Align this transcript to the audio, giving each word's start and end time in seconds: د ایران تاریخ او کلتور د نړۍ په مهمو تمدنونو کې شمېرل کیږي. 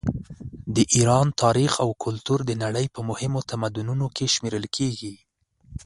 د 0.75 0.77
ایران 0.95 1.27
تاریخ 1.41 1.71
او 1.83 1.89
کلتور 2.03 2.39
د 2.45 2.51
نړۍ 2.63 2.85
په 2.95 3.01
مهمو 3.09 3.39
تمدنونو 3.51 4.05
کې 4.15 4.25
شمېرل 4.35 4.65
کیږي. 4.75 5.15